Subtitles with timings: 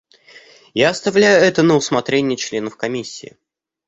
[0.73, 3.37] Я оставляю это на усмотрение членов Комиссии.